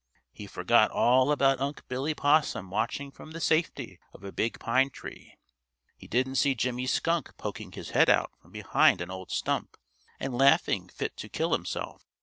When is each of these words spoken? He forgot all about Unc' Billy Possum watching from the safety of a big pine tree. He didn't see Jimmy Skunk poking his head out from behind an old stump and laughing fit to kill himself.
He 0.33 0.47
forgot 0.47 0.89
all 0.89 1.31
about 1.31 1.59
Unc' 1.59 1.87
Billy 1.87 2.15
Possum 2.15 2.71
watching 2.71 3.11
from 3.11 3.29
the 3.33 3.39
safety 3.39 3.99
of 4.13 4.23
a 4.23 4.31
big 4.31 4.59
pine 4.59 4.89
tree. 4.89 5.35
He 5.95 6.07
didn't 6.07 6.37
see 6.37 6.55
Jimmy 6.55 6.87
Skunk 6.87 7.37
poking 7.37 7.73
his 7.73 7.91
head 7.91 8.09
out 8.09 8.31
from 8.41 8.51
behind 8.51 8.99
an 9.01 9.11
old 9.11 9.29
stump 9.29 9.77
and 10.19 10.35
laughing 10.35 10.89
fit 10.89 11.15
to 11.17 11.29
kill 11.29 11.51
himself. 11.53 12.03